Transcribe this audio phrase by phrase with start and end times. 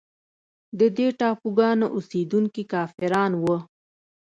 [0.79, 3.57] د دې ټاپوګانو اوسېدونکي کافران وه.